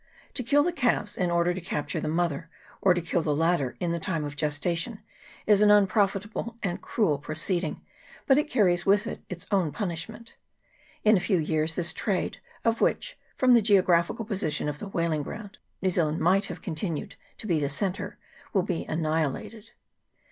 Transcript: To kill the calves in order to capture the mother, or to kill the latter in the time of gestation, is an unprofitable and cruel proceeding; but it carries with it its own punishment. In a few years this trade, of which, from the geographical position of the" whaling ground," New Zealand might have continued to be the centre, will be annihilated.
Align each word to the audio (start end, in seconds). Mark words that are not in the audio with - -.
To 0.33 0.41
kill 0.41 0.63
the 0.63 0.71
calves 0.73 1.15
in 1.15 1.29
order 1.29 1.53
to 1.53 1.61
capture 1.61 1.99
the 2.01 2.07
mother, 2.07 2.49
or 2.81 2.95
to 2.95 3.03
kill 3.03 3.21
the 3.21 3.35
latter 3.35 3.75
in 3.79 3.91
the 3.91 3.99
time 3.99 4.25
of 4.25 4.35
gestation, 4.35 5.03
is 5.45 5.61
an 5.61 5.69
unprofitable 5.69 6.57
and 6.63 6.81
cruel 6.81 7.19
proceeding; 7.19 7.83
but 8.25 8.39
it 8.39 8.49
carries 8.49 8.83
with 8.83 9.05
it 9.05 9.21
its 9.29 9.45
own 9.51 9.71
punishment. 9.71 10.37
In 11.03 11.17
a 11.17 11.19
few 11.19 11.37
years 11.37 11.75
this 11.75 11.93
trade, 11.93 12.39
of 12.65 12.81
which, 12.81 13.15
from 13.37 13.53
the 13.53 13.61
geographical 13.61 14.25
position 14.25 14.67
of 14.67 14.79
the" 14.79 14.87
whaling 14.95 15.21
ground," 15.21 15.59
New 15.83 15.91
Zealand 15.91 16.17
might 16.19 16.47
have 16.47 16.63
continued 16.63 17.13
to 17.37 17.45
be 17.45 17.59
the 17.59 17.69
centre, 17.69 18.17
will 18.53 18.63
be 18.63 18.85
annihilated. 18.85 19.69